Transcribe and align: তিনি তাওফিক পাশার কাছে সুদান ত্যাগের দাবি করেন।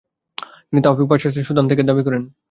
তিনি 0.67 0.81
তাওফিক 0.83 1.07
পাশার 1.09 1.29
কাছে 1.29 1.47
সুদান 1.47 1.65
ত্যাগের 1.67 1.87
দাবি 1.89 2.01
করেন। 2.07 2.23